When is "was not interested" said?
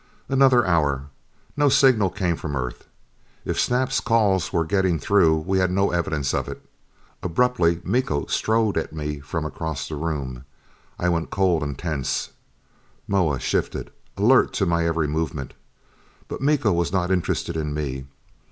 16.73-17.55